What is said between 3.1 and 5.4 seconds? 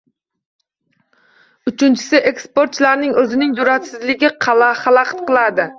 o‘zining jur’atsizligi xalaqit